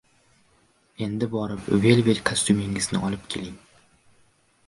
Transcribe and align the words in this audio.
—Endi 1.07 1.27
borib, 1.33 1.67
velvet 1.83 2.23
kostyumingizni 2.31 3.03
olib 3.09 3.27
keling! 3.35 3.61